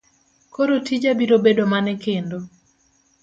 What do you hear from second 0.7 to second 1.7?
tija biro bedo